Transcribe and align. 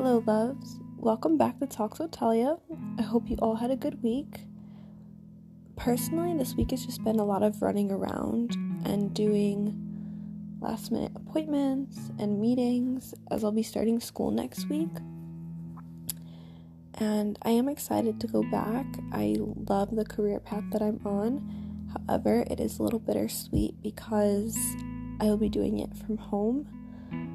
Hello, 0.00 0.22
loves. 0.28 0.78
Welcome 0.96 1.36
back 1.36 1.58
to 1.58 1.66
Talks 1.66 1.98
with 1.98 2.12
Talia. 2.12 2.56
I 3.00 3.02
hope 3.02 3.28
you 3.28 3.36
all 3.42 3.56
had 3.56 3.72
a 3.72 3.76
good 3.76 4.00
week. 4.00 4.42
Personally, 5.74 6.38
this 6.38 6.54
week 6.54 6.70
has 6.70 6.86
just 6.86 7.02
been 7.02 7.18
a 7.18 7.24
lot 7.24 7.42
of 7.42 7.60
running 7.60 7.90
around 7.90 8.52
and 8.84 9.12
doing 9.12 9.74
last 10.60 10.92
minute 10.92 11.10
appointments 11.16 12.12
and 12.16 12.40
meetings 12.40 13.12
as 13.32 13.42
I'll 13.42 13.50
be 13.50 13.64
starting 13.64 13.98
school 13.98 14.30
next 14.30 14.68
week. 14.68 14.88
And 16.94 17.36
I 17.42 17.50
am 17.50 17.68
excited 17.68 18.20
to 18.20 18.28
go 18.28 18.44
back. 18.52 18.86
I 19.10 19.34
love 19.68 19.96
the 19.96 20.04
career 20.04 20.38
path 20.38 20.62
that 20.70 20.80
I'm 20.80 21.00
on. 21.04 21.90
However, 22.06 22.44
it 22.48 22.60
is 22.60 22.78
a 22.78 22.84
little 22.84 23.00
bittersweet 23.00 23.82
because 23.82 24.56
I 25.20 25.24
will 25.24 25.38
be 25.38 25.48
doing 25.48 25.80
it 25.80 25.92
from 25.96 26.18
home. 26.18 26.68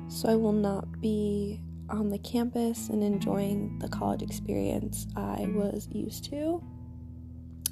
So 0.08 0.30
I 0.30 0.36
will 0.36 0.54
not 0.54 1.02
be 1.02 1.60
on 1.90 2.10
the 2.10 2.18
campus 2.20 2.90
and 2.90 3.04
enjoying 3.04 3.80
the 3.80 3.90
college 3.90 4.22
experience 4.22 5.08
I 5.16 5.48
was 5.54 5.88
used 5.92 6.26
to. 6.32 6.64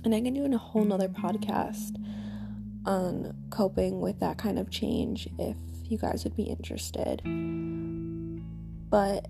And 0.04 0.16
I 0.16 0.22
can 0.22 0.34
do 0.34 0.46
a 0.46 0.58
whole 0.58 0.84
nother 0.84 1.10
podcast 1.10 1.96
on 2.86 3.36
coping 3.50 4.02
with 4.02 4.20
that 4.20 4.38
kind 4.38 4.58
of 4.58 4.70
change 4.70 5.28
if 5.38 5.56
you 5.84 5.98
guys 5.98 6.24
would 6.24 6.36
be 6.36 6.44
interested. 6.44 7.22
But 8.90 9.28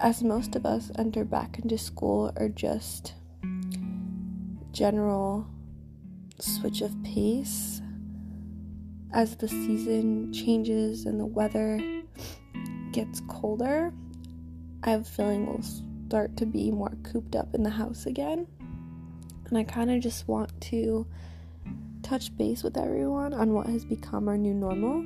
as 0.00 0.22
most 0.22 0.56
of 0.56 0.66
us 0.66 0.90
enter 0.98 1.24
back 1.24 1.58
into 1.58 1.78
school 1.78 2.32
or 2.36 2.48
just 2.48 3.14
general 4.72 5.46
switch 6.38 6.80
of 6.80 7.02
pace 7.04 7.80
as 9.12 9.36
the 9.36 9.48
season 9.48 10.32
changes 10.32 11.04
and 11.04 11.20
the 11.20 11.26
weather 11.26 11.80
gets 12.92 13.20
colder, 13.28 13.92
I 14.84 14.90
have 14.90 15.02
a 15.02 15.04
feeling 15.04 15.46
we'll 15.46 15.62
start 16.08 16.36
to 16.38 16.46
be 16.46 16.72
more 16.72 16.92
cooped 17.04 17.36
up 17.36 17.54
in 17.54 17.62
the 17.62 17.70
house 17.70 18.06
again. 18.06 18.48
And 19.46 19.56
I 19.56 19.62
kind 19.62 19.92
of 19.92 20.00
just 20.00 20.26
want 20.26 20.60
to 20.62 21.06
touch 22.02 22.36
base 22.36 22.64
with 22.64 22.76
everyone 22.76 23.32
on 23.32 23.52
what 23.52 23.68
has 23.68 23.84
become 23.84 24.26
our 24.26 24.36
new 24.36 24.52
normal. 24.52 25.04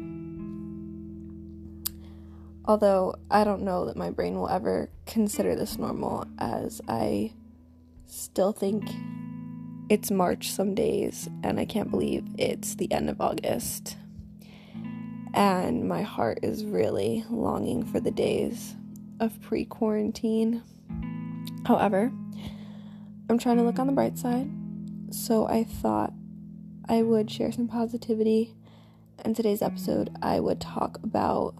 Although 2.64 3.16
I 3.30 3.44
don't 3.44 3.62
know 3.62 3.84
that 3.84 3.96
my 3.96 4.08
brain 4.08 4.36
will 4.36 4.48
ever 4.48 4.88
consider 5.05 5.55
this 5.55 5.77
normal, 5.77 6.24
as 6.38 6.80
I 6.88 7.33
still 8.06 8.52
think 8.52 8.88
it's 9.90 10.11
March 10.11 10.50
some 10.50 10.74
days, 10.74 11.28
and 11.42 11.61
I 11.61 11.66
can't 11.66 11.90
believe 11.90 12.24
it's 12.38 12.77
the 12.77 12.90
end 12.90 13.11
of 13.11 13.20
August. 13.20 13.98
And 15.34 15.86
my 15.86 16.00
heart 16.00 16.38
is 16.42 16.64
really 16.64 17.27
longing 17.28 17.84
for 17.84 18.00
the 18.00 18.11
days 18.11 18.74
of 19.20 19.41
pre 19.41 19.64
quarantine. 19.64 20.62
However, 21.67 22.12
I'm 23.28 23.39
trying 23.39 23.56
to 23.56 23.62
look 23.62 23.78
on 23.78 23.86
the 23.86 23.92
bright 23.92 24.19
side, 24.19 24.48
so 25.11 25.47
I 25.48 25.64
thought 25.64 26.12
I 26.89 27.03
would 27.03 27.31
share 27.31 27.53
some 27.53 27.69
positivity. 27.69 28.55
In 29.25 29.34
today's 29.34 29.62
episode, 29.62 30.11
I 30.23 30.41
would 30.41 30.61
talk 30.61 30.98
about 31.03 31.55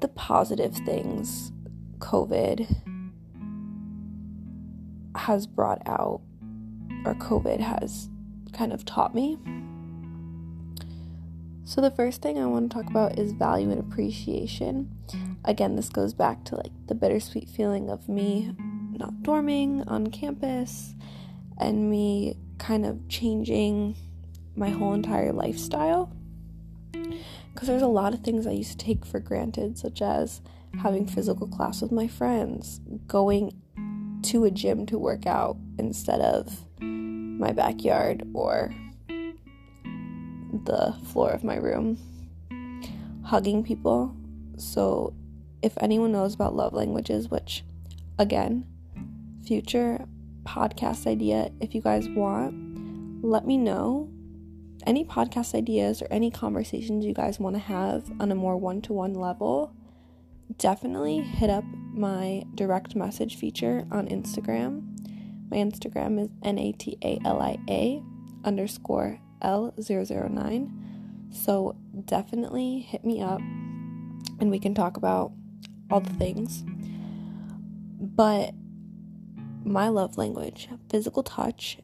the 0.00 0.08
positive 0.08 0.74
things 0.74 1.52
COVID 1.98 2.66
has 5.16 5.46
brought 5.46 5.82
out, 5.86 6.20
or 7.04 7.14
COVID 7.14 7.60
has 7.60 8.08
kind 8.52 8.72
of 8.72 8.84
taught 8.84 9.14
me. 9.14 9.38
So, 11.66 11.80
the 11.80 11.90
first 11.90 12.22
thing 12.22 12.38
I 12.38 12.46
want 12.46 12.70
to 12.70 12.74
talk 12.74 12.88
about 12.88 13.18
is 13.18 13.32
value 13.32 13.70
and 13.70 13.80
appreciation 13.80 14.96
again, 15.46 15.76
this 15.76 15.88
goes 15.88 16.12
back 16.12 16.44
to 16.44 16.56
like 16.56 16.72
the 16.88 16.94
bittersweet 16.94 17.48
feeling 17.48 17.88
of 17.88 18.08
me 18.08 18.54
not 18.92 19.14
dorming 19.22 19.84
on 19.86 20.08
campus 20.08 20.94
and 21.58 21.90
me 21.90 22.36
kind 22.58 22.84
of 22.84 23.08
changing 23.08 23.96
my 24.54 24.70
whole 24.70 24.92
entire 24.92 25.32
lifestyle. 25.32 26.12
Because 26.92 27.68
there's 27.68 27.82
a 27.82 27.86
lot 27.86 28.12
of 28.12 28.20
things 28.20 28.46
I 28.46 28.52
used 28.52 28.78
to 28.78 28.84
take 28.84 29.06
for 29.06 29.20
granted, 29.20 29.78
such 29.78 30.02
as 30.02 30.42
having 30.82 31.06
physical 31.06 31.46
class 31.46 31.80
with 31.80 31.92
my 31.92 32.06
friends, 32.06 32.80
going 33.06 33.52
to 34.22 34.44
a 34.44 34.50
gym 34.50 34.84
to 34.86 34.98
work 34.98 35.26
out 35.26 35.56
instead 35.78 36.20
of 36.20 36.66
my 36.80 37.52
backyard 37.52 38.26
or 38.34 38.74
the 40.64 40.96
floor 41.06 41.30
of 41.30 41.44
my 41.44 41.56
room, 41.56 41.98
hugging 43.24 43.62
people. 43.62 44.14
So 44.56 45.14
if 45.62 45.74
anyone 45.80 46.12
knows 46.12 46.34
about 46.34 46.54
love 46.54 46.72
languages, 46.72 47.28
which 47.28 47.64
again, 48.18 48.66
future 49.44 50.06
podcast 50.44 51.06
idea, 51.06 51.50
if 51.60 51.74
you 51.74 51.80
guys 51.80 52.08
want, 52.08 53.24
let 53.24 53.46
me 53.46 53.56
know. 53.56 54.10
Any 54.86 55.04
podcast 55.04 55.54
ideas 55.54 56.00
or 56.00 56.06
any 56.10 56.30
conversations 56.30 57.04
you 57.04 57.14
guys 57.14 57.40
want 57.40 57.56
to 57.56 57.60
have 57.60 58.08
on 58.20 58.30
a 58.30 58.36
more 58.36 58.56
one 58.56 58.80
to 58.82 58.92
one 58.92 59.14
level, 59.14 59.74
definitely 60.58 61.22
hit 61.22 61.50
up 61.50 61.64
my 61.92 62.44
direct 62.54 62.94
message 62.94 63.36
feature 63.36 63.84
on 63.90 64.06
Instagram. 64.06 64.82
My 65.50 65.56
Instagram 65.56 66.20
is 66.20 66.28
N 66.42 66.58
A 66.58 66.72
T 66.72 66.98
A 67.02 67.18
L 67.24 67.40
I 67.40 67.58
A 67.68 68.02
underscore 68.44 69.18
L009. 69.42 70.70
So 71.32 71.76
definitely 72.04 72.80
hit 72.80 73.04
me 73.04 73.20
up 73.20 73.40
and 74.40 74.50
we 74.50 74.58
can 74.58 74.74
talk 74.74 74.96
about 74.96 75.32
all 75.90 76.00
the 76.00 76.12
things. 76.14 76.64
But 77.98 78.54
my 79.64 79.88
love 79.88 80.16
language, 80.16 80.68
physical 80.88 81.22
touch, 81.22 81.78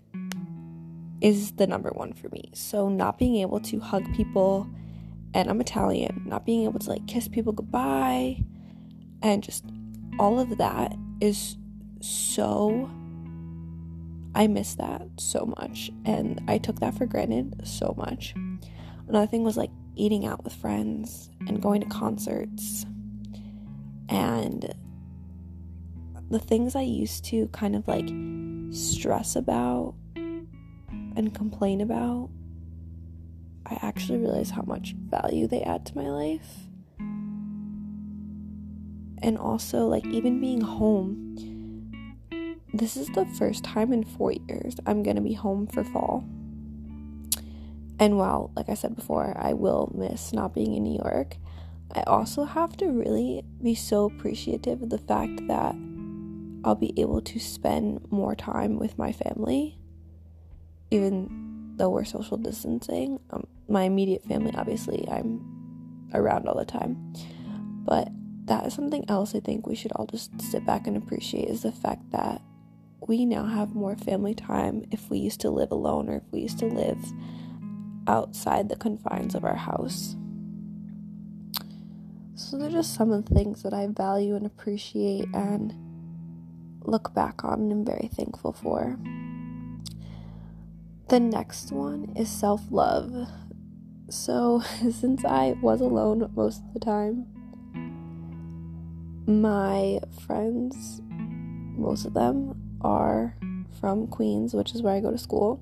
is 1.20 1.52
the 1.52 1.66
number 1.66 1.90
one 1.90 2.12
for 2.12 2.28
me. 2.30 2.50
So, 2.54 2.88
not 2.88 3.18
being 3.18 3.36
able 3.36 3.60
to 3.60 3.78
hug 3.80 4.12
people, 4.14 4.68
and 5.34 5.48
I'm 5.48 5.60
Italian, 5.60 6.22
not 6.26 6.44
being 6.44 6.64
able 6.64 6.80
to 6.80 6.90
like 6.90 7.06
kiss 7.06 7.28
people 7.28 7.52
goodbye, 7.52 8.42
and 9.22 9.42
just 9.42 9.64
all 10.18 10.38
of 10.38 10.58
that 10.58 10.94
is 11.20 11.56
so. 12.00 12.90
I 14.34 14.46
miss 14.46 14.74
that 14.76 15.06
so 15.18 15.52
much, 15.58 15.90
and 16.04 16.40
I 16.48 16.58
took 16.58 16.80
that 16.80 16.94
for 16.94 17.06
granted 17.06 17.66
so 17.66 17.94
much. 17.96 18.34
Another 19.08 19.26
thing 19.26 19.44
was 19.44 19.56
like 19.56 19.70
eating 19.94 20.24
out 20.24 20.42
with 20.42 20.54
friends 20.54 21.30
and 21.46 21.60
going 21.60 21.82
to 21.82 21.86
concerts 21.88 22.86
and 24.08 24.74
the 26.30 26.38
things 26.38 26.74
I 26.74 26.82
used 26.82 27.24
to 27.26 27.46
kind 27.48 27.76
of 27.76 27.86
like 27.86 28.08
stress 28.74 29.36
about 29.36 29.94
and 30.16 31.34
complain 31.34 31.82
about, 31.82 32.30
I 33.66 33.78
actually 33.82 34.18
realize 34.18 34.50
how 34.50 34.62
much 34.62 34.94
value 34.94 35.46
they 35.46 35.62
add 35.62 35.84
to 35.86 35.96
my 35.96 36.08
life. 36.08 36.68
And 39.24 39.38
also, 39.38 39.86
like, 39.86 40.04
even 40.06 40.40
being 40.40 40.60
home, 40.60 41.36
this 42.74 42.96
is 42.96 43.08
the 43.08 43.26
first 43.38 43.64
time 43.64 43.92
in 43.92 44.04
four 44.04 44.32
years 44.32 44.76
I'm 44.86 45.02
gonna 45.02 45.20
be 45.20 45.34
home 45.34 45.66
for 45.66 45.84
fall. 45.84 46.24
And 47.98 48.18
while, 48.18 48.50
like 48.56 48.68
I 48.68 48.74
said 48.74 48.96
before, 48.96 49.36
I 49.38 49.52
will 49.52 49.92
miss 49.94 50.32
not 50.32 50.54
being 50.54 50.74
in 50.74 50.82
New 50.82 50.98
York, 51.04 51.36
I 51.94 52.02
also 52.02 52.44
have 52.44 52.76
to 52.78 52.86
really 52.86 53.44
be 53.62 53.74
so 53.74 54.06
appreciative 54.06 54.82
of 54.82 54.90
the 54.90 54.98
fact 54.98 55.46
that 55.46 55.74
I'll 56.64 56.74
be 56.74 56.98
able 57.00 57.20
to 57.20 57.38
spend 57.38 58.10
more 58.10 58.34
time 58.34 58.78
with 58.78 58.96
my 58.96 59.12
family, 59.12 59.78
even 60.90 61.74
though 61.76 61.90
we're 61.90 62.04
social 62.04 62.36
distancing. 62.36 63.20
Um, 63.30 63.46
my 63.68 63.82
immediate 63.82 64.24
family, 64.24 64.52
obviously, 64.54 65.06
I'm 65.10 66.08
around 66.14 66.48
all 66.48 66.56
the 66.56 66.64
time. 66.64 67.12
But 67.84 68.08
that 68.46 68.66
is 68.66 68.74
something 68.74 69.04
else 69.08 69.34
I 69.34 69.40
think 69.40 69.66
we 69.66 69.74
should 69.74 69.92
all 69.92 70.06
just 70.06 70.40
sit 70.40 70.64
back 70.64 70.86
and 70.86 70.96
appreciate 70.96 71.48
is 71.48 71.62
the 71.62 71.72
fact 71.72 72.10
that 72.12 72.40
we 73.08 73.24
now 73.24 73.44
have 73.44 73.74
more 73.74 73.96
family 73.96 74.34
time 74.34 74.84
if 74.90 75.10
we 75.10 75.18
used 75.18 75.40
to 75.40 75.50
live 75.50 75.72
alone 75.72 76.08
or 76.08 76.16
if 76.16 76.22
we 76.30 76.40
used 76.40 76.58
to 76.60 76.66
live 76.66 76.98
outside 78.06 78.68
the 78.68 78.76
confines 78.76 79.34
of 79.34 79.44
our 79.44 79.56
house. 79.56 80.16
So 82.34 82.58
they're 82.58 82.70
just 82.70 82.94
some 82.94 83.12
of 83.12 83.24
the 83.26 83.34
things 83.34 83.62
that 83.62 83.74
I 83.74 83.86
value 83.88 84.34
and 84.34 84.46
appreciate 84.46 85.26
and 85.34 85.74
look 86.84 87.14
back 87.14 87.44
on 87.44 87.60
and 87.60 87.72
am 87.72 87.84
very 87.84 88.08
thankful 88.12 88.52
for. 88.52 88.98
The 91.08 91.20
next 91.20 91.72
one 91.72 92.12
is 92.16 92.30
self 92.30 92.62
love. 92.70 93.28
So, 94.08 94.60
since 94.90 95.24
I 95.24 95.56
was 95.60 95.80
alone 95.80 96.30
most 96.34 96.62
of 96.62 96.74
the 96.74 96.80
time, 96.80 97.26
my 99.26 100.00
friends, 100.26 101.00
most 101.08 102.06
of 102.06 102.14
them, 102.14 102.61
are 102.82 103.36
from 103.80 104.06
Queens, 104.06 104.54
which 104.54 104.74
is 104.74 104.82
where 104.82 104.94
I 104.94 105.00
go 105.00 105.10
to 105.10 105.18
school. 105.18 105.60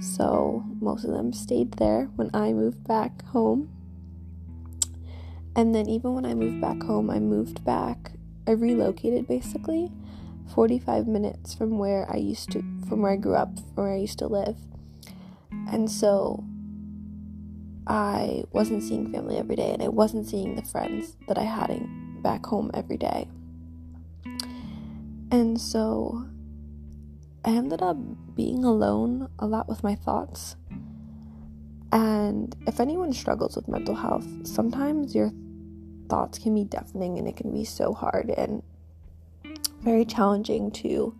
So, 0.00 0.64
most 0.80 1.04
of 1.04 1.10
them 1.10 1.32
stayed 1.32 1.72
there 1.72 2.04
when 2.16 2.30
I 2.32 2.52
moved 2.52 2.86
back 2.86 3.24
home 3.26 3.70
and 5.56 5.74
then 5.74 5.88
even 5.88 6.14
when 6.14 6.24
I 6.24 6.34
moved 6.34 6.60
back 6.60 6.80
home, 6.84 7.10
I 7.10 7.18
moved 7.18 7.64
back 7.64 8.12
I 8.46 8.52
relocated 8.52 9.28
basically 9.28 9.92
45 10.54 11.06
minutes 11.06 11.52
from 11.52 11.76
where 11.76 12.10
I 12.10 12.16
used 12.16 12.50
to 12.52 12.62
from 12.88 13.02
where 13.02 13.12
I 13.12 13.16
grew 13.16 13.34
up, 13.34 13.54
from 13.74 13.84
where 13.84 13.92
I 13.92 13.98
used 13.98 14.20
to 14.20 14.26
live. 14.26 14.56
And 15.70 15.90
so 15.90 16.44
I 17.86 18.44
wasn't 18.52 18.82
seeing 18.82 19.12
family 19.12 19.36
every 19.36 19.56
day 19.56 19.72
and 19.72 19.82
I 19.82 19.88
wasn't 19.88 20.26
seeing 20.26 20.54
the 20.54 20.62
friends 20.62 21.16
that 21.26 21.36
I 21.36 21.42
had 21.42 21.68
in, 21.70 22.22
back 22.22 22.46
home 22.46 22.70
every 22.72 22.96
day. 22.96 23.28
And 25.30 25.60
so 25.60 26.26
I 27.44 27.50
ended 27.50 27.82
up 27.82 27.96
being 28.34 28.64
alone 28.64 29.28
a 29.38 29.46
lot 29.46 29.68
with 29.68 29.82
my 29.82 29.94
thoughts. 29.94 30.56
And 31.92 32.54
if 32.66 32.80
anyone 32.80 33.12
struggles 33.12 33.56
with 33.56 33.68
mental 33.68 33.94
health, 33.94 34.26
sometimes 34.46 35.14
your 35.14 35.32
thoughts 36.08 36.38
can 36.38 36.54
be 36.54 36.64
deafening 36.64 37.18
and 37.18 37.28
it 37.28 37.36
can 37.36 37.52
be 37.52 37.64
so 37.64 37.92
hard 37.92 38.30
and 38.30 38.62
very 39.82 40.04
challenging 40.04 40.70
to 40.70 41.14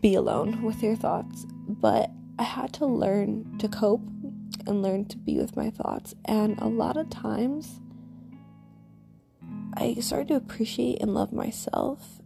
be 0.00 0.14
alone 0.14 0.62
with 0.62 0.82
your 0.82 0.96
thoughts. 0.96 1.46
But 1.68 2.10
I 2.38 2.44
had 2.44 2.72
to 2.74 2.86
learn 2.86 3.58
to 3.58 3.68
cope 3.68 4.02
and 4.66 4.82
learn 4.82 5.06
to 5.06 5.18
be 5.18 5.38
with 5.38 5.56
my 5.56 5.70
thoughts. 5.70 6.14
And 6.24 6.58
a 6.58 6.68
lot 6.68 6.96
of 6.96 7.10
times, 7.10 7.80
I 9.74 9.94
started 9.94 10.28
to 10.28 10.36
appreciate 10.36 11.00
and 11.00 11.14
love 11.14 11.32
myself. 11.32 12.21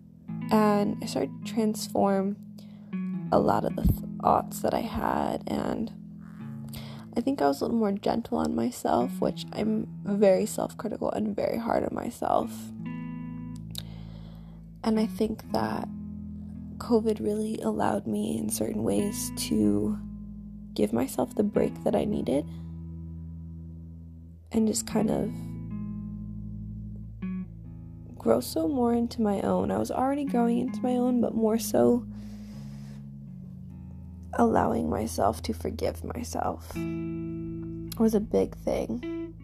And 0.50 0.96
I 1.02 1.06
started 1.06 1.44
to 1.44 1.52
transform 1.52 2.36
a 3.32 3.38
lot 3.38 3.64
of 3.64 3.76
the 3.76 3.84
thoughts 4.22 4.60
that 4.60 4.74
I 4.74 4.80
had. 4.80 5.42
And 5.46 5.92
I 7.16 7.20
think 7.20 7.42
I 7.42 7.48
was 7.48 7.60
a 7.60 7.64
little 7.64 7.78
more 7.78 7.92
gentle 7.92 8.38
on 8.38 8.54
myself, 8.54 9.20
which 9.20 9.44
I'm 9.52 9.88
very 10.04 10.46
self 10.46 10.76
critical 10.76 11.10
and 11.10 11.34
very 11.34 11.58
hard 11.58 11.82
on 11.82 11.94
myself. 11.94 12.52
And 14.84 15.00
I 15.00 15.06
think 15.06 15.50
that 15.52 15.88
COVID 16.78 17.20
really 17.20 17.60
allowed 17.62 18.06
me 18.06 18.38
in 18.38 18.48
certain 18.48 18.84
ways 18.84 19.32
to 19.48 19.98
give 20.74 20.92
myself 20.92 21.34
the 21.34 21.42
break 21.42 21.82
that 21.84 21.96
I 21.96 22.04
needed 22.04 22.46
and 24.52 24.68
just 24.68 24.86
kind 24.86 25.10
of 25.10 25.32
grow 28.18 28.40
so 28.40 28.66
more 28.68 28.94
into 28.94 29.22
my 29.22 29.40
own. 29.42 29.70
I 29.70 29.78
was 29.78 29.90
already 29.90 30.24
growing 30.24 30.58
into 30.58 30.80
my 30.82 30.96
own, 30.96 31.20
but 31.20 31.34
more 31.34 31.58
so 31.58 32.06
allowing 34.34 34.90
myself 34.90 35.42
to 35.42 35.52
forgive 35.52 36.04
myself 36.04 36.70
was 37.98 38.14
a 38.14 38.20
big 38.20 38.54
thing 38.58 39.34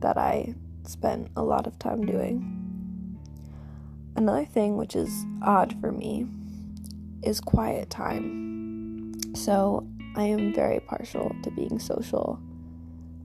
that 0.00 0.18
I 0.18 0.54
spent 0.84 1.30
a 1.36 1.42
lot 1.42 1.66
of 1.66 1.78
time 1.78 2.04
doing. 2.04 2.52
Another 4.14 4.44
thing 4.44 4.76
which 4.76 4.94
is 4.94 5.24
odd 5.42 5.74
for 5.80 5.92
me 5.92 6.26
is 7.22 7.40
quiet 7.40 7.90
time. 7.90 9.14
So 9.34 9.86
I 10.14 10.24
am 10.24 10.54
very 10.54 10.80
partial 10.80 11.34
to 11.42 11.50
being 11.50 11.78
social. 11.78 12.40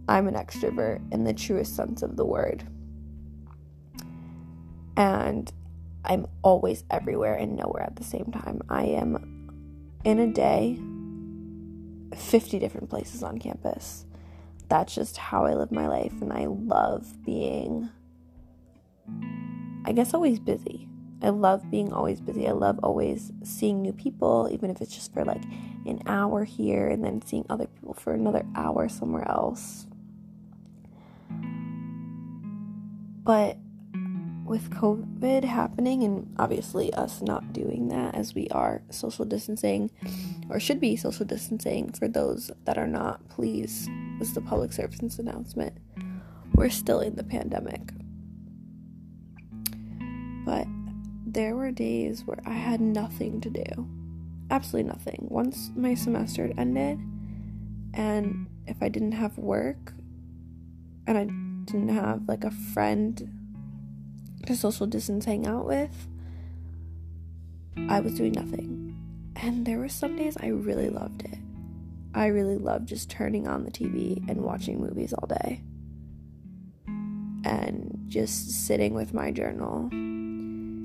I'm 0.08 0.28
an 0.28 0.34
extrovert 0.34 1.02
in 1.14 1.24
the 1.24 1.34
truest 1.34 1.76
sense 1.76 2.02
of 2.02 2.18
the 2.18 2.26
word. 2.26 2.68
And 4.98 5.52
I'm 6.04 6.28
always 6.42 6.84
everywhere 6.90 7.36
and 7.36 7.56
nowhere 7.56 7.84
at 7.84 7.96
the 7.96 8.04
same 8.04 8.32
time. 8.32 8.62
I 8.70 8.84
am 8.86 9.50
in 10.04 10.20
a 10.20 10.28
day 10.28 10.80
50 12.16 12.60
different 12.60 12.90
places 12.90 13.24
on 13.24 13.38
campus. 13.40 14.06
That's 14.68 14.96
just 14.96 15.18
how 15.18 15.46
I 15.46 15.54
live 15.54 15.72
my 15.72 15.88
life, 15.88 16.14
and 16.22 16.32
I 16.32 16.46
love 16.46 17.26
being, 17.26 17.90
I 19.86 19.92
guess, 19.92 20.14
always 20.14 20.40
busy. 20.40 20.88
I 21.22 21.30
love 21.30 21.70
being 21.70 21.94
always 21.94 22.20
busy. 22.20 22.48
I 22.48 22.54
love 22.54 22.80
always 22.82 23.32
seeing 23.44 23.82
new 23.82 23.94
people, 23.94 24.50
even 24.52 24.72
if 24.72 24.82
it's 24.82 24.96
just 24.96 25.14
for 25.14 25.24
like 25.24 25.44
an 25.86 26.02
hour 26.08 26.46
here 26.46 26.88
and 26.88 27.04
then 27.04 27.22
seeing 27.22 27.46
other 27.50 27.68
people 27.68 27.94
for 27.94 28.14
another 28.14 28.44
hour 28.56 28.90
somewhere 28.90 29.28
else. 29.30 29.86
But 33.24 33.58
with 34.52 34.70
COVID 34.70 35.46
happening 35.46 36.04
and 36.04 36.36
obviously 36.38 36.94
us 36.96 37.22
not 37.22 37.54
doing 37.54 37.88
that 37.88 38.14
as 38.14 38.36
we 38.36 38.50
are 38.50 38.82
social 38.90 39.24
distancing 39.24 39.90
or 40.50 40.60
should 40.60 40.82
be 40.82 40.98
social 40.98 41.26
distancing 41.26 41.90
for 41.94 42.10
those 42.10 42.52
that 42.66 42.78
are 42.78 42.86
not, 42.86 43.26
please, 43.30 43.88
this 44.20 44.28
is 44.28 44.34
the 44.34 44.42
public 44.42 44.74
service 44.74 45.18
announcement. 45.18 45.78
We're 46.54 46.70
still 46.70 47.00
in 47.00 47.16
the 47.16 47.24
pandemic. 47.24 47.94
But 50.46 50.68
there 51.26 51.56
were 51.56 51.72
days 51.72 52.24
where 52.26 52.42
I 52.46 52.56
had 52.56 52.82
nothing 52.82 53.40
to 53.40 53.50
do. 53.50 53.88
Absolutely 54.50 54.92
nothing. 54.92 55.28
Once 55.32 55.72
my 55.78 55.94
semester 55.94 56.48
had 56.48 56.60
ended, 56.60 57.00
and 57.94 58.48
if 58.68 58.84
I 58.84 58.90
didn't 58.90 59.14
have 59.14 59.38
work 59.38 59.94
and 61.08 61.18
I 61.18 61.24
didn't 61.72 61.96
have 61.96 62.28
like 62.28 62.44
a 62.44 62.52
friend 62.52 63.41
to 64.46 64.56
social 64.56 64.88
distance 64.88 65.26
hang 65.26 65.46
out 65.48 65.66
with, 65.66 66.08
I 67.90 68.00
was 68.00 68.16
doing 68.16 68.34
nothing. 68.34 68.98
And 69.36 69.66
there 69.66 69.80
were 69.80 69.90
some 69.90 70.16
days 70.16 70.38
I 70.40 70.48
really 70.48 70.90
loved 70.90 71.24
it. 71.24 71.38
I 72.14 72.28
really 72.28 72.58
loved 72.58 72.88
just 72.88 73.10
turning 73.10 73.48
on 73.48 73.64
the 73.64 73.72
TV 73.72 74.28
and 74.30 74.42
watching 74.42 74.80
movies 74.80 75.14
all 75.14 75.28
day. 75.28 75.64
And 77.44 78.06
just 78.08 78.68
sitting 78.68 78.94
with 78.94 79.14
my 79.14 79.32
journal. 79.32 79.90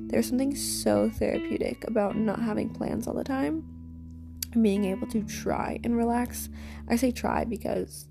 There's 0.08 0.28
something 0.28 0.54
so 0.54 1.10
therapeutic 1.10 1.84
about 1.88 2.16
not 2.16 2.40
having 2.40 2.70
plans 2.70 3.08
all 3.08 3.14
the 3.14 3.24
time 3.24 3.64
and 4.52 4.62
being 4.62 4.84
able 4.84 5.08
to 5.08 5.22
try 5.24 5.80
and 5.82 5.96
relax. 5.96 6.48
I 6.88 6.96
say 6.96 7.10
try 7.10 7.44
because 7.44 8.06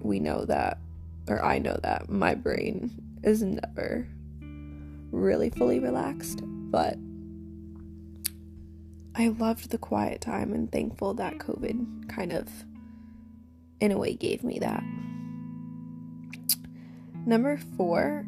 we 0.00 0.18
know 0.18 0.46
that, 0.46 0.78
or 1.28 1.44
I 1.44 1.58
know 1.58 1.78
that 1.82 2.08
my 2.08 2.34
brain 2.34 2.90
is 3.22 3.42
never 3.42 4.08
really 5.16 5.50
fully 5.50 5.80
relaxed, 5.80 6.42
but 6.44 6.96
I 9.14 9.28
loved 9.28 9.70
the 9.70 9.78
quiet 9.78 10.20
time 10.20 10.52
and 10.52 10.70
thankful 10.70 11.14
that 11.14 11.38
COVID 11.38 12.08
kind 12.08 12.32
of, 12.32 12.48
in 13.80 13.90
a 13.90 13.98
way, 13.98 14.14
gave 14.14 14.44
me 14.44 14.58
that. 14.58 14.84
Number 17.24 17.56
four, 17.76 18.26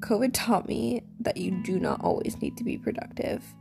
COVID 0.00 0.30
taught 0.32 0.66
me 0.66 1.02
that 1.20 1.36
you 1.36 1.62
do 1.62 1.78
not 1.78 2.02
always 2.02 2.40
need 2.40 2.56
to 2.56 2.64
be 2.64 2.78
productive. 2.78 3.54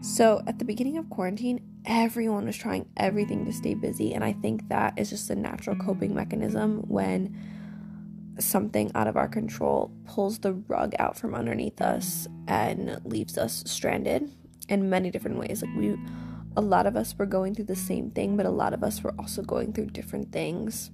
So, 0.00 0.42
at 0.46 0.58
the 0.58 0.64
beginning 0.64 0.96
of 0.96 1.10
quarantine, 1.10 1.60
everyone 1.84 2.46
was 2.46 2.56
trying 2.56 2.88
everything 2.96 3.44
to 3.44 3.52
stay 3.52 3.74
busy, 3.74 4.14
and 4.14 4.24
I 4.24 4.32
think 4.32 4.68
that 4.68 4.98
is 4.98 5.10
just 5.10 5.28
a 5.28 5.34
natural 5.34 5.76
coping 5.76 6.14
mechanism 6.14 6.82
when 6.88 7.36
something 8.38 8.90
out 8.94 9.06
of 9.06 9.16
our 9.16 9.28
control 9.28 9.92
pulls 10.06 10.38
the 10.38 10.54
rug 10.54 10.94
out 10.98 11.16
from 11.16 11.34
underneath 11.34 11.80
us 11.80 12.26
and 12.48 13.00
leaves 13.04 13.36
us 13.36 13.62
stranded 13.66 14.30
in 14.68 14.88
many 14.88 15.10
different 15.10 15.38
ways. 15.38 15.62
Like 15.62 15.76
we 15.76 15.96
a 16.56 16.60
lot 16.60 16.86
of 16.86 16.96
us 16.96 17.16
were 17.18 17.26
going 17.26 17.54
through 17.54 17.64
the 17.64 17.76
same 17.76 18.10
thing, 18.10 18.36
but 18.36 18.44
a 18.44 18.50
lot 18.50 18.74
of 18.74 18.82
us 18.82 19.02
were 19.02 19.14
also 19.18 19.42
going 19.42 19.72
through 19.72 19.86
different 19.86 20.32
things. 20.32 20.90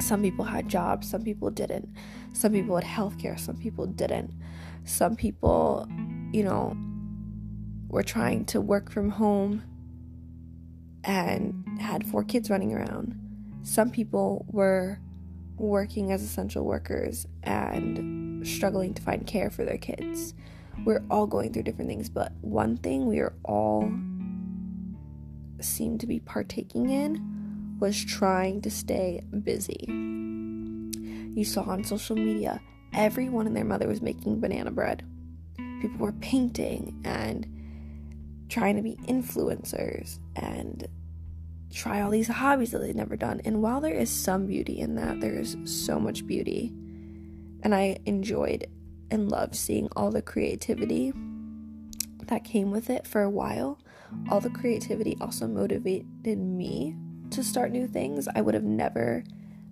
Some 0.00 0.22
people 0.22 0.46
had 0.46 0.68
jobs, 0.68 1.10
some 1.10 1.22
people 1.22 1.50
didn't. 1.50 1.94
Some 2.32 2.52
people 2.52 2.76
had 2.76 2.84
healthcare, 2.84 3.38
some 3.38 3.56
people 3.56 3.86
didn't. 3.86 4.32
Some 4.84 5.14
people, 5.14 5.86
you 6.32 6.42
know, 6.42 6.74
were 7.88 8.02
trying 8.02 8.46
to 8.46 8.60
work 8.60 8.90
from 8.90 9.10
home 9.10 9.62
and 11.04 11.64
had 11.78 12.06
four 12.06 12.24
kids 12.24 12.48
running 12.48 12.72
around. 12.72 13.18
Some 13.62 13.90
people 13.90 14.46
were 14.48 14.98
working 15.62 16.10
as 16.10 16.22
essential 16.22 16.64
workers 16.64 17.26
and 17.44 18.46
struggling 18.46 18.92
to 18.94 19.02
find 19.02 19.26
care 19.26 19.48
for 19.48 19.64
their 19.64 19.78
kids. 19.78 20.34
We're 20.84 21.04
all 21.10 21.26
going 21.26 21.52
through 21.52 21.62
different 21.62 21.88
things, 21.88 22.08
but 22.08 22.32
one 22.40 22.76
thing 22.78 23.06
we 23.06 23.20
are 23.20 23.34
all 23.44 23.92
seem 25.60 25.98
to 25.98 26.06
be 26.06 26.18
partaking 26.18 26.90
in 26.90 27.76
was 27.78 28.04
trying 28.04 28.60
to 28.62 28.70
stay 28.70 29.22
busy. 29.44 29.84
You 29.88 31.44
saw 31.44 31.62
on 31.62 31.84
social 31.84 32.16
media, 32.16 32.60
everyone 32.92 33.46
and 33.46 33.56
their 33.56 33.64
mother 33.64 33.86
was 33.86 34.02
making 34.02 34.40
banana 34.40 34.72
bread. 34.72 35.04
People 35.80 35.98
were 35.98 36.12
painting 36.12 37.00
and 37.04 37.46
trying 38.48 38.76
to 38.76 38.82
be 38.82 38.96
influencers 39.06 40.18
and 40.36 40.88
try 41.72 42.00
all 42.00 42.10
these 42.10 42.28
hobbies 42.28 42.70
that 42.70 42.78
they've 42.78 42.94
never 42.94 43.16
done. 43.16 43.40
And 43.44 43.62
while 43.62 43.80
there 43.80 43.94
is 43.94 44.10
some 44.10 44.46
beauty 44.46 44.78
in 44.78 44.94
that, 44.96 45.20
there 45.20 45.38
is 45.38 45.56
so 45.64 45.98
much 45.98 46.26
beauty. 46.26 46.72
And 47.62 47.74
I 47.74 47.98
enjoyed 48.06 48.66
and 49.10 49.30
loved 49.30 49.54
seeing 49.54 49.88
all 49.96 50.10
the 50.10 50.22
creativity 50.22 51.12
that 52.26 52.44
came 52.44 52.70
with 52.70 52.90
it 52.90 53.06
for 53.06 53.22
a 53.22 53.30
while. 53.30 53.78
All 54.30 54.40
the 54.40 54.50
creativity 54.50 55.16
also 55.20 55.46
motivated 55.46 56.38
me 56.38 56.96
to 57.30 57.42
start 57.42 57.72
new 57.72 57.86
things. 57.86 58.28
I 58.34 58.40
would 58.40 58.54
have 58.54 58.64
never 58.64 59.24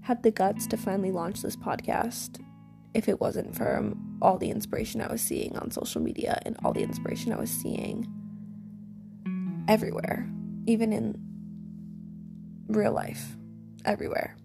had 0.02 0.22
the 0.22 0.30
guts 0.30 0.66
to 0.68 0.76
finally 0.76 1.12
launch 1.12 1.42
this 1.42 1.56
podcast 1.56 2.42
if 2.94 3.08
it 3.08 3.20
wasn't 3.20 3.54
for 3.54 3.76
um, 3.76 4.18
all 4.20 4.38
the 4.38 4.50
inspiration 4.50 5.00
I 5.00 5.12
was 5.12 5.20
seeing 5.20 5.56
on 5.58 5.70
social 5.70 6.00
media 6.00 6.40
and 6.44 6.56
all 6.64 6.72
the 6.72 6.82
inspiration 6.82 7.32
I 7.32 7.38
was 7.38 7.50
seeing 7.50 8.06
everywhere, 9.68 10.28
even 10.66 10.92
in 10.92 11.29
real 12.72 12.92
life, 12.92 13.36
everywhere. 13.84 14.36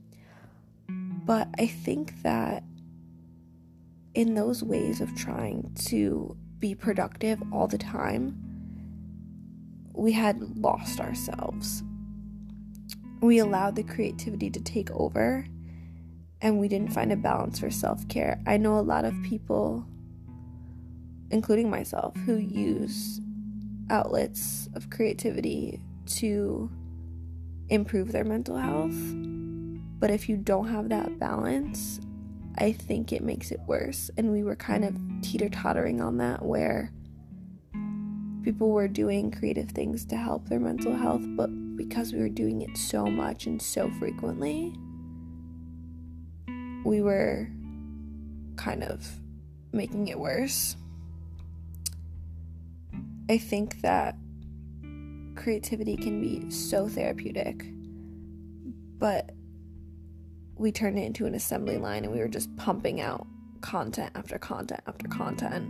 But 0.88 1.48
I 1.58 1.68
think 1.68 2.22
that 2.24 2.64
in 4.14 4.36
those 4.36 4.64
ways 4.64 5.02
of 5.02 5.16
trying 5.16 5.76
to 5.88 6.38
be 6.60 6.74
productive 6.76 7.42
all 7.52 7.68
the 7.68 7.78
time, 7.78 8.38
we 9.94 10.12
had 10.12 10.58
lost 10.58 11.00
ourselves. 11.00 11.84
We 13.22 13.40
allowed 13.40 13.76
the 13.76 13.84
creativity 13.84 14.50
to 14.52 14.62
take 14.62 14.92
over 14.92 15.46
and 16.42 16.60
we 16.60 16.68
didn't 16.68 16.94
find 16.94 17.12
a 17.12 17.16
balance 17.16 17.60
for 17.60 17.72
self 17.72 18.08
care. 18.08 18.40
I 18.46 18.58
know 18.58 18.78
a 18.78 18.82
lot 18.82 19.06
of 19.06 19.14
people, 19.24 19.86
including 21.32 21.70
myself, 21.70 22.16
who 22.26 22.36
use 22.36 23.20
outlets 23.90 24.70
of 24.76 24.90
creativity 24.90 25.82
to 26.06 26.70
improve 27.70 28.12
their 28.12 28.24
mental 28.24 28.58
health. 28.58 28.96
But 30.00 30.12
if 30.12 30.30
you 30.30 30.38
don't 30.38 30.68
have 30.68 30.90
that 30.90 31.20
balance, 31.20 32.00
I 32.58 32.72
think 32.72 33.12
it 33.12 33.24
makes 33.24 33.52
it 33.52 33.60
worse. 33.66 34.10
And 34.18 34.32
we 34.32 34.44
were 34.44 34.56
kind 34.56 34.86
of 34.86 34.98
teeter 35.22 35.50
tottering 35.50 36.02
on 36.02 36.18
that 36.18 36.44
where 36.44 36.92
people 38.44 38.70
were 38.72 38.88
doing 38.88 39.32
creative 39.32 39.72
things 39.72 40.06
to 40.06 40.16
help 40.16 40.48
their 40.48 40.60
mental 40.60 40.96
health, 40.96 41.24
but 41.26 41.48
because 41.76 42.14
we 42.14 42.20
were 42.20 42.30
doing 42.30 42.62
it 42.62 42.78
so 42.78 43.08
much 43.08 43.48
and 43.48 43.62
so 43.62 43.90
frequently, 44.00 44.74
we 46.86 47.02
were 47.02 47.50
kind 48.56 48.84
of 48.84 49.10
making 49.74 50.08
it 50.08 50.20
worse. 50.20 50.78
I 53.30 53.40
think 53.40 53.82
that 53.82 54.16
creativity 55.36 55.96
can 55.96 56.22
be 56.22 56.50
so 56.50 56.88
therapeutic, 56.88 57.66
but 58.98 59.32
we 60.58 60.72
turned 60.72 60.98
it 60.98 61.04
into 61.04 61.26
an 61.26 61.36
assembly 61.36 61.78
line 61.78 62.04
and 62.06 62.14
we 62.14 62.20
were 62.20 62.28
just 62.28 62.56
pumping 62.58 63.02
out 63.02 63.28
content 63.62 64.12
after 64.16 64.38
content 64.38 64.82
after 64.88 65.08
content. 65.08 65.70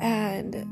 And 0.00 0.66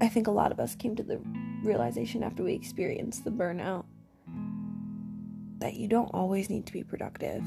I 0.00 0.08
think 0.08 0.26
a 0.26 0.30
lot 0.30 0.52
of 0.52 0.60
us 0.60 0.74
came 0.74 0.96
to 0.96 1.02
the 1.02 1.20
realization 1.62 2.22
after 2.22 2.42
we 2.42 2.54
experienced 2.54 3.24
the 3.24 3.30
burnout 3.30 3.84
that 5.58 5.74
you 5.74 5.86
don't 5.86 6.10
always 6.12 6.50
need 6.50 6.66
to 6.66 6.72
be 6.72 6.82
productive. 6.82 7.44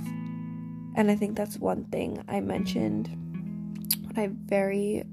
And 0.96 1.12
I 1.12 1.16
think 1.16 1.36
that's 1.36 1.58
one 1.58 1.86
thing 1.86 2.24
I 2.30 2.40
mentioned 2.40 3.10
when 4.04 4.18
I 4.18 4.30
very 4.32 5.04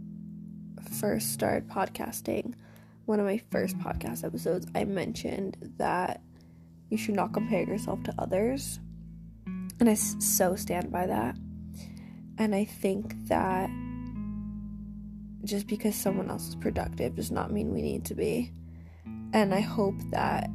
first 1.00 1.32
started 1.32 1.68
podcasting. 1.68 2.54
One 3.12 3.20
of 3.20 3.26
my 3.26 3.42
first 3.50 3.78
podcast 3.78 4.24
episodes, 4.24 4.66
I 4.74 4.84
mentioned 4.84 5.58
that 5.76 6.22
you 6.88 6.96
should 6.96 7.14
not 7.14 7.34
compare 7.34 7.62
yourself 7.62 8.02
to 8.04 8.14
others. 8.18 8.80
And 9.78 9.90
I 9.90 9.92
so 9.92 10.56
stand 10.56 10.90
by 10.90 11.06
that. 11.06 11.36
And 12.38 12.54
I 12.54 12.64
think 12.64 13.14
that 13.28 13.68
just 15.44 15.66
because 15.66 15.94
someone 15.94 16.30
else 16.30 16.48
is 16.48 16.54
productive 16.54 17.14
does 17.16 17.30
not 17.30 17.52
mean 17.52 17.70
we 17.70 17.82
need 17.82 18.06
to 18.06 18.14
be. 18.14 18.50
And 19.34 19.52
I 19.52 19.60
hope 19.60 19.96
that 20.12 20.48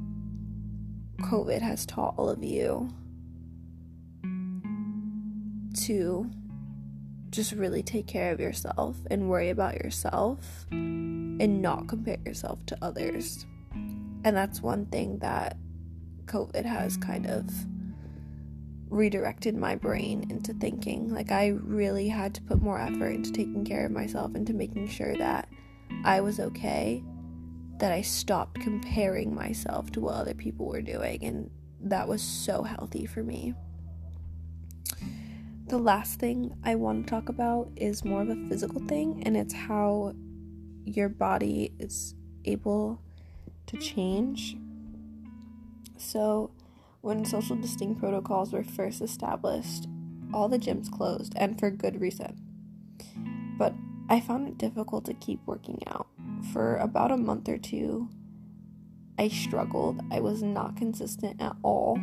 COVID 1.21 1.61
has 1.61 1.85
taught 1.85 2.15
all 2.17 2.27
of 2.27 2.43
you 2.43 2.89
to 5.83 6.27
just 7.37 7.51
really 7.51 7.83
take 7.83 8.07
care 8.07 8.33
of 8.33 8.39
yourself 8.39 8.97
and 9.11 9.29
worry 9.29 9.51
about 9.51 9.75
yourself 9.75 10.65
and 10.71 11.61
not 11.61 11.87
compare 11.87 12.17
yourself 12.25 12.65
to 12.65 12.75
others. 12.81 13.45
And 14.23 14.35
that's 14.35 14.59
one 14.59 14.87
thing 14.87 15.19
that 15.19 15.55
COVID 16.25 16.65
has 16.65 16.97
kind 16.97 17.27
of 17.27 17.47
redirected 18.89 19.55
my 19.55 19.75
brain 19.75 20.25
into 20.31 20.51
thinking. 20.53 21.13
Like, 21.13 21.31
I 21.31 21.49
really 21.49 22.07
had 22.07 22.33
to 22.33 22.41
put 22.41 22.59
more 22.59 22.79
effort 22.79 23.11
into 23.11 23.31
taking 23.31 23.63
care 23.63 23.85
of 23.85 23.91
myself, 23.91 24.33
into 24.33 24.53
making 24.53 24.87
sure 24.87 25.15
that 25.17 25.47
I 26.03 26.21
was 26.21 26.39
okay 26.39 27.03
that 27.77 27.91
I 27.91 28.01
stopped 28.01 28.59
comparing 28.61 29.35
myself 29.35 29.91
to 29.91 30.01
what 30.01 30.15
other 30.15 30.33
people 30.33 30.65
were 30.65 30.81
doing, 30.81 31.23
and 31.23 31.51
that 31.81 32.07
was 32.07 32.23
so 32.23 32.63
healthy 32.63 33.05
for 33.05 33.21
me. 33.21 33.53
The 35.67 35.77
last 35.77 36.19
thing 36.19 36.55
I 36.63 36.75
want 36.75 37.05
to 37.05 37.09
talk 37.09 37.27
about 37.27 37.69
is 37.75 38.05
more 38.05 38.21
of 38.21 38.29
a 38.29 38.47
physical 38.47 38.79
thing, 38.87 39.21
and 39.25 39.35
it's 39.35 39.53
how 39.53 40.13
your 40.85 41.09
body 41.09 41.73
is 41.77 42.15
able 42.45 43.01
to 43.65 43.77
change. 43.77 44.55
So, 45.97 46.51
when 47.01 47.25
social 47.25 47.57
distancing 47.57 47.95
protocols 47.95 48.53
were 48.53 48.63
first 48.63 49.01
established, 49.01 49.87
all 50.33 50.47
the 50.47 50.57
gyms 50.57 50.89
closed, 50.89 51.33
and 51.35 51.59
for 51.59 51.69
good 51.69 51.99
reason. 51.99 52.39
But 53.57 53.73
I 54.07 54.21
found 54.21 54.47
it 54.47 54.57
difficult 54.57 55.03
to 55.05 55.13
keep 55.13 55.41
working 55.45 55.81
out 55.85 56.07
for 56.53 56.77
about 56.77 57.11
a 57.11 57.17
month 57.17 57.49
or 57.49 57.57
two, 57.57 58.09
I 59.19 59.27
struggled. 59.27 60.01
I 60.11 60.19
was 60.19 60.43
not 60.43 60.77
consistent 60.77 61.41
at 61.41 61.55
all. 61.63 61.99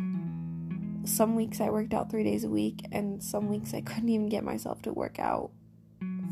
Some 1.05 1.35
weeks 1.35 1.61
I 1.61 1.69
worked 1.69 1.93
out 1.93 2.09
three 2.09 2.23
days 2.23 2.43
a 2.43 2.49
week, 2.49 2.85
and 2.91 3.23
some 3.23 3.47
weeks 3.47 3.73
I 3.73 3.81
couldn't 3.81 4.09
even 4.09 4.29
get 4.29 4.43
myself 4.43 4.81
to 4.83 4.93
work 4.93 5.19
out 5.19 5.51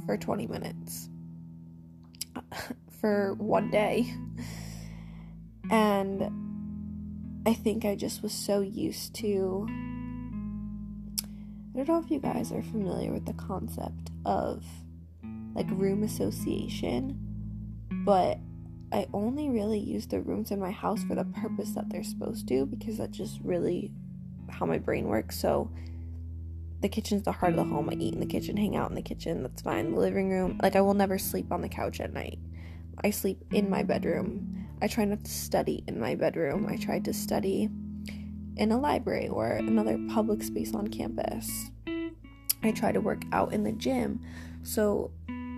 for 0.06 0.18
20 0.18 0.48
minutes 0.48 1.10
for 3.02 3.34
one 3.36 3.70
day. 3.70 4.14
And 5.70 7.42
I 7.46 7.54
think 7.54 7.86
I 7.86 7.96
just 7.96 8.22
was 8.22 8.34
so 8.34 8.62
used 8.62 9.16
to. 9.16 9.68
I 11.74 11.78
don't 11.78 11.88
know 11.88 12.04
if 12.04 12.12
you 12.12 12.20
guys 12.20 12.52
are 12.52 12.62
familiar 12.62 13.12
with 13.12 13.26
the 13.26 13.34
concept 13.34 14.12
of 14.26 14.64
like 15.56 15.68
room 15.72 16.04
association 16.04 17.24
but 18.06 18.40
I 18.92 19.08
only 19.14 19.50
really 19.50 19.80
use 19.80 20.08
the 20.08 20.22
rooms 20.22 20.52
in 20.52 20.60
my 20.60 20.72
house 20.72 21.04
for 21.04 21.16
the 21.16 21.26
purpose 21.26 21.72
that 21.72 21.90
they're 21.90 22.04
supposed 22.04 22.48
to 22.50 22.66
because 22.66 22.98
that 22.98 23.12
just 23.12 23.40
really 23.44 23.92
how 24.54 24.66
my 24.66 24.78
brain 24.78 25.08
works. 25.08 25.40
So 25.40 25.70
the 26.82 26.90
kitchen's 26.90 27.24
the 27.24 27.32
heart 27.32 27.54
of 27.54 27.58
the 27.58 27.64
home. 27.64 27.90
I 27.90 27.94
eat 27.94 28.14
in 28.14 28.20
the 28.20 28.26
kitchen, 28.26 28.58
hang 28.58 28.76
out 28.76 28.90
in 28.90 28.96
the 28.96 29.02
kitchen, 29.02 29.42
that's 29.42 29.62
fine. 29.62 29.92
The 29.92 30.00
living 30.00 30.30
room, 30.30 30.60
like 30.62 30.76
I 30.76 30.82
will 30.82 30.94
never 30.94 31.18
sleep 31.18 31.52
on 31.52 31.62
the 31.62 31.70
couch 31.70 32.00
at 32.00 32.14
night. 32.14 32.40
I 33.04 33.10
sleep 33.10 33.44
in 33.52 33.70
my 33.70 33.84
bedroom. 33.84 34.68
I 34.82 34.88
try 34.88 35.06
not 35.06 35.24
to 35.24 35.32
study 35.32 35.84
in 35.88 36.00
my 36.00 36.16
bedroom. 36.16 36.68
I 36.70 36.76
try 36.76 37.00
to 37.00 37.14
study 37.14 37.70
in 38.58 38.72
a 38.72 38.80
library 38.80 39.30
or 39.30 39.48
another 39.54 39.98
public 40.10 40.44
space 40.44 40.76
on 40.76 40.88
campus. 40.90 41.72
I 42.62 42.72
try 42.72 42.92
to 42.92 43.02
work 43.02 43.24
out 43.32 43.54
in 43.54 43.64
the 43.64 43.72
gym. 43.72 44.20
So 44.64 45.12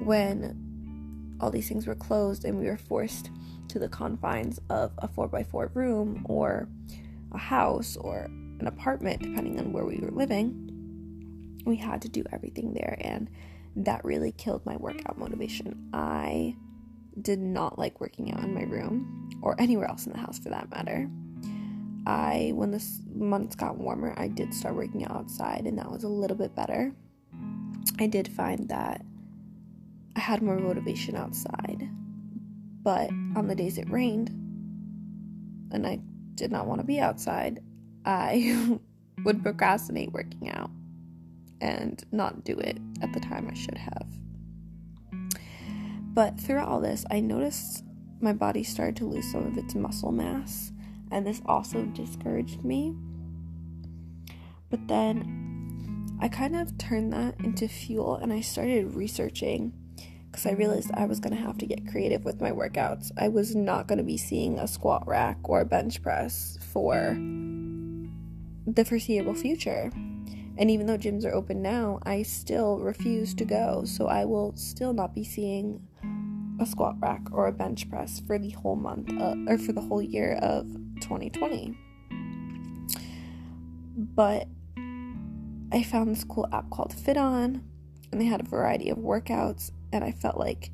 when 0.03 1.37
all 1.41 1.51
these 1.51 1.67
things 1.67 1.87
were 1.87 1.95
closed 1.95 2.45
and 2.45 2.57
we 2.57 2.65
were 2.65 2.77
forced 2.77 3.29
to 3.69 3.79
the 3.79 3.89
confines 3.89 4.59
of 4.69 4.91
a 4.99 5.07
4x4 5.07 5.73
room 5.73 6.25
or 6.29 6.69
a 7.31 7.37
house 7.37 7.97
or 7.97 8.29
an 8.59 8.67
apartment, 8.67 9.21
depending 9.21 9.59
on 9.59 9.71
where 9.73 9.85
we 9.85 9.97
were 9.97 10.11
living, 10.11 11.61
we 11.65 11.75
had 11.75 12.01
to 12.03 12.09
do 12.09 12.23
everything 12.31 12.73
there. 12.73 12.97
And 13.01 13.29
that 13.75 14.05
really 14.05 14.31
killed 14.31 14.65
my 14.65 14.77
workout 14.77 15.17
motivation. 15.17 15.89
I 15.93 16.55
did 17.21 17.39
not 17.39 17.79
like 17.79 17.99
working 17.99 18.33
out 18.33 18.43
in 18.43 18.53
my 18.53 18.63
room 18.63 19.29
or 19.41 19.59
anywhere 19.59 19.87
else 19.87 20.05
in 20.05 20.11
the 20.11 20.19
house 20.19 20.39
for 20.39 20.49
that 20.49 20.69
matter. 20.69 21.09
I, 22.07 22.51
when 22.53 22.71
the 22.71 22.83
months 23.13 23.55
got 23.55 23.77
warmer, 23.77 24.13
I 24.17 24.27
did 24.27 24.53
start 24.53 24.75
working 24.75 25.05
out 25.05 25.11
outside, 25.11 25.65
and 25.65 25.77
that 25.79 25.89
was 25.89 26.03
a 26.03 26.07
little 26.07 26.37
bit 26.37 26.53
better. 26.53 26.93
I 27.99 28.07
did 28.07 28.27
find 28.27 28.69
that 28.69 29.01
I 30.15 30.19
had 30.19 30.41
more 30.41 30.59
motivation 30.59 31.15
outside. 31.15 31.89
But 32.83 33.09
on 33.35 33.47
the 33.47 33.55
days 33.55 33.77
it 33.77 33.89
rained 33.89 34.29
and 35.71 35.87
I 35.87 35.99
did 36.35 36.51
not 36.51 36.67
want 36.67 36.81
to 36.81 36.85
be 36.85 36.99
outside, 36.99 37.59
I 38.05 38.79
would 39.25 39.43
procrastinate 39.43 40.11
working 40.11 40.49
out 40.49 40.69
and 41.61 42.03
not 42.11 42.43
do 42.43 42.57
it 42.59 42.77
at 43.01 43.13
the 43.13 43.19
time 43.19 43.47
I 43.49 43.53
should 43.53 43.77
have. 43.77 44.07
But 46.13 46.39
throughout 46.39 46.69
all 46.69 46.79
this, 46.79 47.05
I 47.11 47.19
noticed 47.19 47.83
my 48.21 48.33
body 48.33 48.63
started 48.63 48.95
to 48.97 49.05
lose 49.05 49.29
some 49.31 49.45
of 49.45 49.57
its 49.57 49.75
muscle 49.75 50.11
mass, 50.11 50.71
and 51.11 51.25
this 51.25 51.41
also 51.45 51.83
discouraged 51.85 52.63
me. 52.63 52.95
But 54.69 54.87
then 54.87 56.17
I 56.21 56.29
kind 56.29 56.55
of 56.55 56.77
turned 56.77 57.11
that 57.13 57.35
into 57.41 57.67
fuel 57.67 58.15
and 58.15 58.31
I 58.31 58.41
started 58.41 58.95
researching 58.95 59.73
because 60.31 60.45
I 60.45 60.51
realized 60.51 60.91
I 60.93 61.05
was 61.05 61.19
going 61.19 61.35
to 61.35 61.41
have 61.41 61.57
to 61.59 61.65
get 61.65 61.87
creative 61.87 62.25
with 62.25 62.41
my 62.41 62.51
workouts. 62.51 63.11
I 63.17 63.27
was 63.27 63.55
not 63.55 63.87
going 63.87 63.97
to 63.97 64.03
be 64.03 64.17
seeing 64.17 64.57
a 64.57 64.67
squat 64.67 65.07
rack 65.07 65.37
or 65.43 65.61
a 65.61 65.65
bench 65.65 66.01
press 66.01 66.57
for 66.73 67.15
the 68.67 68.85
foreseeable 68.85 69.35
future. 69.35 69.91
And 70.57 70.71
even 70.71 70.87
though 70.87 70.97
gyms 70.97 71.25
are 71.25 71.33
open 71.33 71.61
now, 71.61 71.99
I 72.03 72.23
still 72.23 72.79
refuse 72.79 73.33
to 73.35 73.45
go. 73.45 73.83
So 73.85 74.07
I 74.07 74.25
will 74.25 74.55
still 74.55 74.93
not 74.93 75.13
be 75.13 75.23
seeing 75.23 75.81
a 76.59 76.65
squat 76.65 76.95
rack 76.99 77.21
or 77.31 77.47
a 77.47 77.51
bench 77.51 77.89
press 77.89 78.21
for 78.25 78.39
the 78.39 78.51
whole 78.51 78.75
month 78.75 79.11
uh, 79.19 79.35
or 79.47 79.57
for 79.57 79.73
the 79.73 79.81
whole 79.81 80.01
year 80.01 80.39
of 80.41 80.65
2020. 81.01 81.77
But 83.97 84.47
I 85.71 85.83
found 85.83 86.09
this 86.09 86.23
cool 86.23 86.47
app 86.53 86.69
called 86.69 86.93
FitOn 86.93 87.61
and 88.11 88.21
they 88.21 88.25
had 88.25 88.41
a 88.41 88.45
variety 88.45 88.89
of 88.89 88.97
workouts 88.97 89.71
and 89.91 90.03
I 90.03 90.11
felt 90.11 90.37
like 90.37 90.71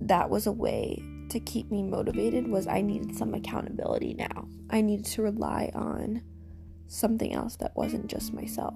that 0.00 0.30
was 0.30 0.46
a 0.46 0.52
way 0.52 1.02
to 1.28 1.38
keep 1.40 1.70
me 1.70 1.82
motivated 1.82 2.48
was 2.48 2.66
I 2.66 2.80
needed 2.80 3.16
some 3.16 3.34
accountability 3.34 4.14
now. 4.14 4.48
I 4.70 4.80
needed 4.80 5.06
to 5.06 5.22
rely 5.22 5.70
on 5.74 6.22
something 6.92 7.32
else 7.32 7.56
that 7.56 7.74
wasn't 7.74 8.06
just 8.06 8.34
myself. 8.34 8.74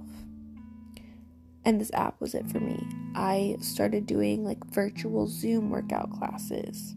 And 1.64 1.80
this 1.80 1.90
app 1.92 2.20
was 2.20 2.34
it 2.34 2.48
for 2.48 2.60
me. 2.60 2.80
I 3.14 3.56
started 3.60 4.06
doing 4.06 4.44
like 4.44 4.64
virtual 4.66 5.26
Zoom 5.26 5.70
workout 5.70 6.10
classes. 6.12 6.94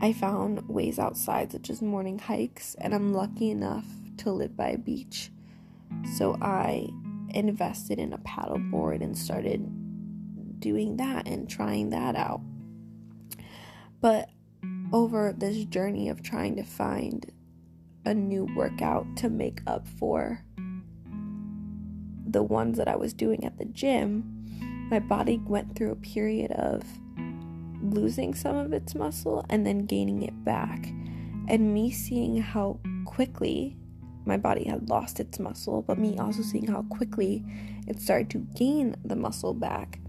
I 0.00 0.12
found 0.12 0.66
ways 0.68 0.98
outside, 0.98 1.52
such 1.52 1.70
as 1.70 1.82
morning 1.82 2.18
hikes, 2.18 2.74
and 2.80 2.94
I'm 2.94 3.12
lucky 3.12 3.50
enough 3.50 3.86
to 4.18 4.30
live 4.30 4.56
by 4.56 4.68
a 4.68 4.78
beach. 4.78 5.30
So 6.16 6.36
I 6.40 6.88
invested 7.30 7.98
in 7.98 8.12
a 8.12 8.18
paddleboard 8.18 9.02
and 9.02 9.16
started 9.16 10.60
doing 10.60 10.96
that 10.96 11.26
and 11.26 11.48
trying 11.48 11.90
that 11.90 12.16
out. 12.16 12.40
But 14.00 14.30
over 14.92 15.32
this 15.36 15.64
journey 15.64 16.08
of 16.08 16.22
trying 16.22 16.56
to 16.56 16.62
find 16.62 17.30
a 18.04 18.14
new 18.14 18.46
workout 18.56 19.06
to 19.16 19.28
make 19.28 19.60
up 19.66 19.86
for 19.86 20.44
the 22.26 22.42
ones 22.42 22.78
that 22.78 22.88
I 22.88 22.96
was 22.96 23.12
doing 23.12 23.44
at 23.44 23.58
the 23.58 23.64
gym, 23.64 24.24
my 24.90 24.98
body 24.98 25.40
went 25.46 25.76
through 25.76 25.92
a 25.92 25.96
period 25.96 26.50
of 26.52 26.82
losing 27.80 28.34
some 28.34 28.56
of 28.56 28.72
its 28.72 28.94
muscle 28.94 29.44
and 29.48 29.66
then 29.66 29.86
gaining 29.86 30.22
it 30.22 30.44
back. 30.44 30.86
And 31.48 31.72
me 31.72 31.90
seeing 31.90 32.40
how 32.40 32.80
quickly 33.04 33.76
my 34.24 34.36
body 34.36 34.64
had 34.64 34.88
lost 34.88 35.20
its 35.20 35.38
muscle, 35.38 35.82
but 35.82 35.98
me 35.98 36.18
also 36.18 36.42
seeing 36.42 36.66
how 36.66 36.82
quickly 36.90 37.44
it 37.86 38.00
started 38.00 38.30
to 38.30 38.38
gain 38.56 38.96
the 39.04 39.16
muscle 39.16 39.54
back, 39.54 40.00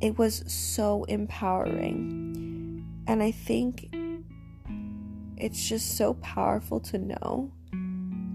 it 0.00 0.18
was 0.18 0.42
so 0.46 1.04
empowering. 1.04 2.84
And 3.06 3.22
I 3.22 3.30
think 3.30 3.94
it's 5.42 5.68
just 5.68 5.96
so 5.96 6.14
powerful 6.14 6.80
to 6.80 6.98
know 6.98 7.52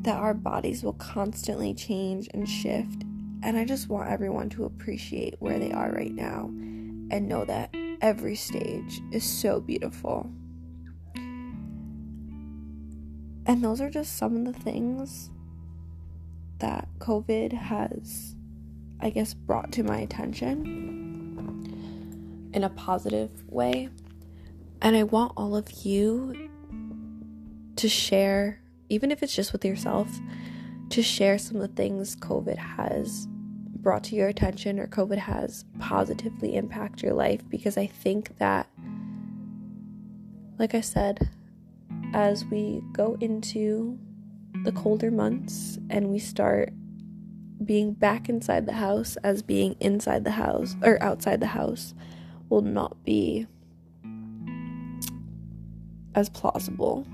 that 0.02 0.18
our 0.18 0.34
bodies 0.34 0.84
will 0.84 0.94
constantly 0.94 1.74
change 1.74 2.30
and 2.34 2.48
shift 2.48 3.04
and 3.44 3.58
I 3.58 3.66
just 3.66 3.88
want 3.88 4.10
everyone 4.10 4.50
to 4.50 4.66
appreciate 4.66 5.36
where 5.40 5.60
they 5.60 5.72
are 5.72 5.92
right 5.92 6.14
now 6.14 6.46
and 7.10 7.30
know 7.30 7.46
that 7.46 7.74
every 8.02 8.36
stage 8.36 9.00
is 9.12 9.24
so 9.24 9.60
beautiful. 9.62 10.30
And 13.46 13.64
those 13.64 13.80
are 13.80 13.90
just 13.90 14.18
some 14.18 14.36
of 14.36 14.44
the 14.46 14.60
things 14.60 15.30
that 16.60 16.90
COVID 16.98 17.54
has, 17.54 18.36
I 19.00 19.12
guess, 19.12 19.34
brought 19.34 19.72
to 19.74 19.84
my 19.84 20.00
attention 20.00 20.66
in 22.54 22.64
a 22.64 22.70
positive 22.70 23.30
way. 23.48 23.90
And 24.82 24.98
I 24.98 25.04
want 25.04 25.34
all 25.38 25.56
of 25.56 25.72
you 25.86 26.47
to 27.78 27.90
share, 27.90 28.60
even 28.90 29.12
if 29.12 29.24
it's 29.24 29.36
just 29.36 29.54
with 29.54 29.64
yourself, 29.64 30.10
to 30.90 31.02
share 31.02 31.38
some 31.38 31.58
of 31.58 31.62
the 31.62 31.76
things 31.76 32.16
COVID 32.16 32.58
has 32.58 33.28
brought 33.78 34.04
to 34.06 34.16
your 34.16 34.28
attention 34.28 34.80
or 34.80 34.88
COVID 34.88 35.18
has 35.18 35.66
positively 35.80 36.56
impacted 36.56 37.04
your 37.04 37.14
life 37.14 37.42
because 37.50 37.78
I 37.78 37.88
think 37.88 38.38
that, 38.38 38.68
like 40.60 40.76
I 40.76 40.82
said, 40.82 41.30
as 42.14 42.46
we 42.46 42.82
go 42.92 43.18
into 43.22 43.98
the 44.64 44.72
colder 44.72 45.12
months 45.12 45.78
and 45.90 46.10
we 46.10 46.20
start 46.20 46.74
being 47.64 47.94
back 47.94 48.30
inside 48.30 48.66
the 48.66 48.74
house 48.74 49.18
as 49.18 49.42
being 49.42 49.76
inside 49.80 50.24
the 50.24 50.32
house 50.32 50.76
or 50.84 51.02
outside 51.02 51.40
the 51.40 51.48
house 51.48 51.94
will 52.50 52.62
not 52.62 53.04
be 53.04 53.48
as 56.16 56.30
plausible. 56.30 57.06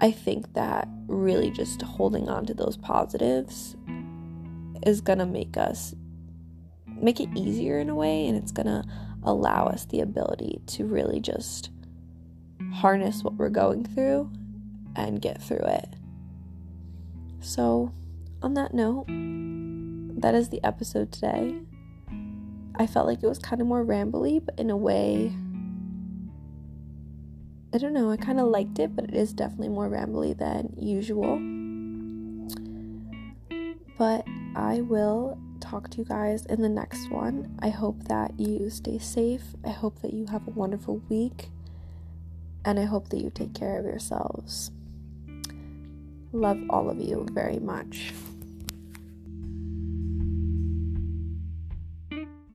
I 0.00 0.10
think 0.10 0.54
that 0.54 0.88
really 1.06 1.50
just 1.50 1.82
holding 1.82 2.28
on 2.28 2.46
to 2.46 2.54
those 2.54 2.76
positives 2.76 3.76
is 4.86 5.00
going 5.00 5.18
to 5.18 5.26
make 5.26 5.56
us 5.56 5.94
make 6.86 7.20
it 7.20 7.28
easier 7.36 7.78
in 7.78 7.90
a 7.90 7.94
way 7.94 8.26
and 8.26 8.36
it's 8.36 8.52
going 8.52 8.66
to 8.66 8.82
allow 9.22 9.66
us 9.66 9.84
the 9.86 10.00
ability 10.00 10.60
to 10.66 10.84
really 10.84 11.20
just 11.20 11.70
harness 12.72 13.22
what 13.22 13.34
we're 13.34 13.48
going 13.48 13.84
through 13.84 14.30
and 14.96 15.20
get 15.20 15.40
through 15.42 15.64
it. 15.64 15.88
So, 17.40 17.92
on 18.42 18.54
that 18.54 18.74
note, 18.74 19.06
that 20.20 20.34
is 20.34 20.48
the 20.48 20.62
episode 20.64 21.12
today. 21.12 21.54
I 22.76 22.86
felt 22.86 23.06
like 23.06 23.22
it 23.22 23.28
was 23.28 23.38
kind 23.38 23.60
of 23.60 23.68
more 23.68 23.84
rambly, 23.84 24.44
but 24.44 24.58
in 24.58 24.70
a 24.70 24.76
way, 24.76 25.32
I 27.70 27.76
don't 27.76 27.92
know, 27.92 28.10
I 28.10 28.16
kind 28.16 28.40
of 28.40 28.48
liked 28.48 28.78
it, 28.78 28.96
but 28.96 29.04
it 29.04 29.14
is 29.14 29.34
definitely 29.34 29.68
more 29.68 29.90
rambly 29.90 30.36
than 30.36 30.72
usual. 30.78 31.38
But 33.98 34.26
I 34.56 34.80
will 34.80 35.38
talk 35.60 35.90
to 35.90 35.98
you 35.98 36.04
guys 36.04 36.46
in 36.46 36.62
the 36.62 36.68
next 36.68 37.10
one. 37.10 37.58
I 37.60 37.68
hope 37.68 38.04
that 38.04 38.38
you 38.40 38.70
stay 38.70 38.98
safe. 38.98 39.42
I 39.64 39.70
hope 39.70 40.00
that 40.00 40.14
you 40.14 40.26
have 40.26 40.46
a 40.46 40.50
wonderful 40.50 41.02
week. 41.10 41.50
And 42.64 42.78
I 42.78 42.84
hope 42.84 43.10
that 43.10 43.20
you 43.20 43.30
take 43.30 43.54
care 43.54 43.78
of 43.78 43.84
yourselves. 43.84 44.70
Love 46.32 46.58
all 46.70 46.88
of 46.88 46.98
you 47.00 47.26
very 47.32 47.58
much. 47.58 48.12